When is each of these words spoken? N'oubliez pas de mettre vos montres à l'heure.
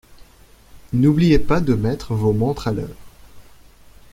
N'oubliez 0.93 1.37
pas 1.37 1.61
de 1.61 1.75
mettre 1.75 2.15
vos 2.15 2.33
montres 2.33 2.67
à 2.67 2.71
l'heure. 2.71 2.97